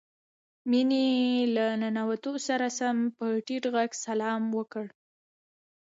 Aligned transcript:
مينې 0.69 1.05
له 1.55 1.65
ننوتو 1.81 2.33
سره 2.47 2.67
سم 2.79 2.97
په 3.17 3.25
ټيټ 3.45 3.63
غږ 3.75 3.89
سلام 4.05 4.41
وکړ. 4.57 4.85